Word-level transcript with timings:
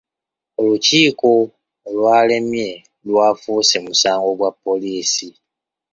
Olukiiko 0.61 1.27
olwalemye 1.87 2.69
lwafuuse 3.07 3.77
musango 3.85 4.29
gwa 4.39 4.51
poliisi. 4.63 5.29